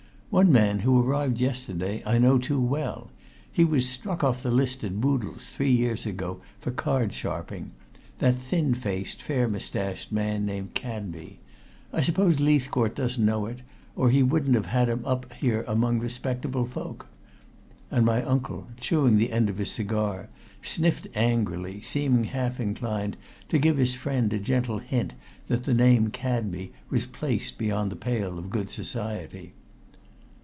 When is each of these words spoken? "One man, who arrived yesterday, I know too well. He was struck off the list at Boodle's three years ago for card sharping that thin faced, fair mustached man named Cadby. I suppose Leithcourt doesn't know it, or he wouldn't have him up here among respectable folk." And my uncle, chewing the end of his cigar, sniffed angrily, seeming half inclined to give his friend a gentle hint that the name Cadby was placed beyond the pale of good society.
"One 0.33 0.49
man, 0.49 0.79
who 0.79 0.97
arrived 0.97 1.41
yesterday, 1.41 2.01
I 2.05 2.17
know 2.17 2.37
too 2.37 2.57
well. 2.61 3.09
He 3.51 3.65
was 3.65 3.89
struck 3.89 4.23
off 4.23 4.41
the 4.41 4.49
list 4.49 4.81
at 4.81 5.01
Boodle's 5.01 5.47
three 5.47 5.73
years 5.73 6.05
ago 6.05 6.39
for 6.57 6.71
card 6.71 7.11
sharping 7.11 7.71
that 8.19 8.37
thin 8.37 8.73
faced, 8.73 9.21
fair 9.21 9.49
mustached 9.49 10.09
man 10.09 10.45
named 10.45 10.73
Cadby. 10.73 11.39
I 11.91 11.99
suppose 11.99 12.39
Leithcourt 12.39 12.95
doesn't 12.95 13.25
know 13.25 13.45
it, 13.45 13.59
or 13.93 14.09
he 14.09 14.23
wouldn't 14.23 14.55
have 14.67 14.87
him 14.87 15.03
up 15.03 15.33
here 15.33 15.65
among 15.67 15.99
respectable 15.99 16.65
folk." 16.65 17.07
And 17.91 18.05
my 18.05 18.23
uncle, 18.23 18.67
chewing 18.79 19.17
the 19.17 19.33
end 19.33 19.49
of 19.49 19.57
his 19.57 19.73
cigar, 19.73 20.29
sniffed 20.61 21.07
angrily, 21.13 21.81
seeming 21.81 22.23
half 22.23 22.57
inclined 22.57 23.17
to 23.49 23.59
give 23.59 23.75
his 23.77 23.95
friend 23.95 24.31
a 24.31 24.39
gentle 24.39 24.79
hint 24.79 25.11
that 25.47 25.65
the 25.65 25.73
name 25.73 26.09
Cadby 26.09 26.71
was 26.89 27.05
placed 27.05 27.57
beyond 27.57 27.91
the 27.91 27.97
pale 27.97 28.39
of 28.39 28.49
good 28.49 28.69
society. 28.69 29.51